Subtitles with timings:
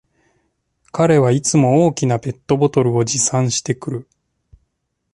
[0.91, 4.09] 彼はいつも大きなペットボトルを持参してくる